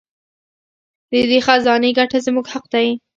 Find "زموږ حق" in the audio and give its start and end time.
2.25-2.65